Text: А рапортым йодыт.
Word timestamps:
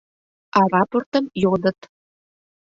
А 0.59 0.61
рапортым 0.71 1.25
йодыт. 1.41 1.79